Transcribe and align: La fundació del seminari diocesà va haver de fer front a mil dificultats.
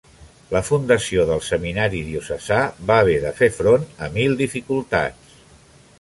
La 0.53 0.61
fundació 0.67 1.25
del 1.31 1.43
seminari 1.49 2.01
diocesà 2.07 2.59
va 2.93 2.97
haver 3.03 3.15
de 3.27 3.35
fer 3.43 3.53
front 3.59 3.87
a 4.07 4.11
mil 4.19 4.37
dificultats. 4.41 5.37